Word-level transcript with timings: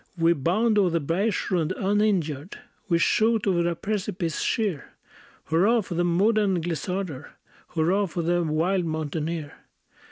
We 0.17 0.33
bound 0.33 0.79
o'er 0.79 0.89
the 0.89 0.99
bergschrund 0.99 1.73
uninjured, 1.77 2.57
We 2.89 2.97
shoot 2.97 3.45
o'er 3.45 3.67
a 3.69 3.75
precipice 3.75 4.39
sheer; 4.41 4.93
Hurrah, 5.45 5.81
for 5.81 5.93
the 5.93 6.03
modern 6.03 6.59
glissader! 6.59 7.33
Hurrah, 7.75 8.07
for 8.07 8.23
the 8.23 8.41
wild 8.41 8.85
mountaineer! 8.85 9.53